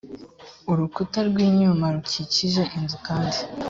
[0.71, 3.37] urukuta rw inyuma rukikije inzu kandi